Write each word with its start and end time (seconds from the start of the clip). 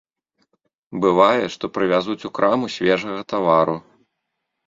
Бывае, 1.03 1.43
што 1.57 1.65
прывязуць 1.75 2.25
у 2.29 2.33
краму 2.37 2.71
свежага 2.77 3.21
тавару. 3.35 3.75